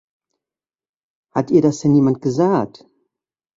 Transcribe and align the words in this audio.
Hat 1.31 1.51
ihr 1.51 1.61
das 1.61 1.81
denn 1.81 1.93
jemand 1.93 2.23
gesagt? 2.23 2.87